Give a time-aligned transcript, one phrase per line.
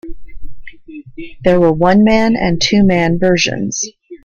[1.43, 3.87] There were one-man and two-man versions.